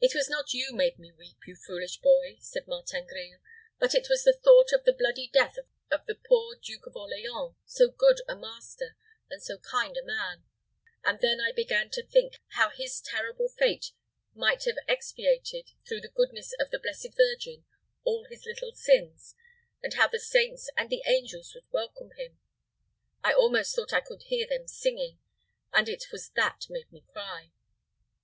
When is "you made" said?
0.52-0.98